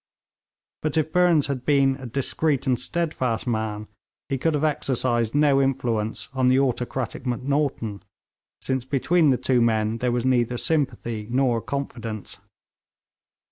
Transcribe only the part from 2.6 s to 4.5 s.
and steadfast man, he